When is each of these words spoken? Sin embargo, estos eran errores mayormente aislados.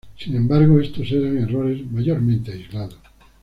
Sin 0.17 0.35
embargo, 0.35 0.79
estos 0.79 1.11
eran 1.11 1.37
errores 1.37 1.79
mayormente 1.91 2.51
aislados. 2.51 2.97